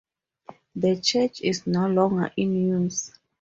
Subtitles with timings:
[0.75, 3.11] The church is no longer in use.